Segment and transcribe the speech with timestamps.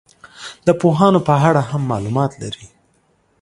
[0.67, 2.65] د پوهانو په اړه هم معلومات لري.